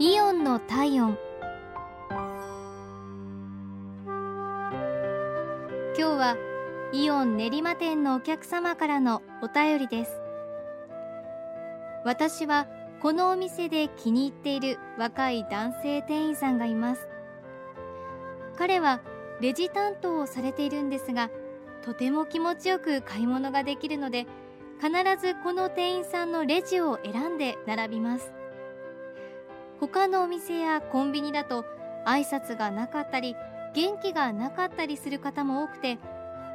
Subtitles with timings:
[0.00, 1.18] イオンの体温。
[4.06, 6.36] 今日は
[6.92, 10.12] イオン練馬店のお客様からのお便りです。
[12.04, 12.68] 私は
[13.02, 17.08] このお店で気に入っている若い男性店員さんがいます。
[18.56, 19.00] 彼は
[19.40, 21.28] レジ担当をされているんですが
[21.84, 24.28] とても気持ちよく買い物ができるので
[24.80, 28.32] 必ずこの店員さんのレジを選んで並びます。
[29.80, 31.64] 他のお店やコンビニだと
[32.06, 33.36] 挨拶がなかったり
[33.74, 35.98] 元気がなかったりする方も多くて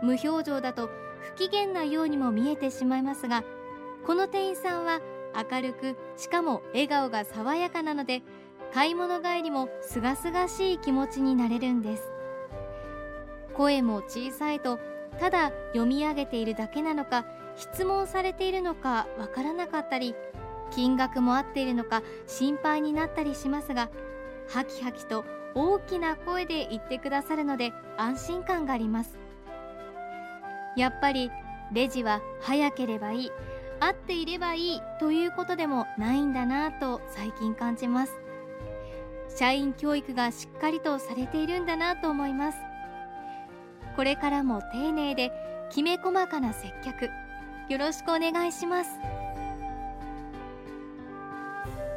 [0.01, 3.43] 無表情だと不機嫌なようにも見えてしまいますが
[4.05, 4.99] この店員さんは
[5.51, 8.21] 明るくしかも笑顔が爽やかなので
[8.73, 12.13] 買い物帰りもすがすがしい気持ちになれるんです。
[13.53, 14.79] 声も小さいと
[15.19, 20.15] ただ読み上げているだけなのか質問されているのかわからなかったり
[20.75, 23.89] 金額も合っているのか心配になったりしますが
[24.49, 25.25] ハキハキと
[25.55, 29.17] 大きな声で言ってくださるので安心感があります。
[30.75, 31.29] やっぱり
[31.71, 33.31] レジは早ければいい
[33.79, 38.13] 合っていればいいということでもないんだなぁと最近感じます。
[39.35, 42.57] 社員教育がしっかりとされているんだなと思います。
[43.95, 45.31] これからも丁寧で
[45.69, 47.09] きめ細かな接客
[47.69, 49.12] よろしくお願いします。
[51.63, 51.92] Thank you.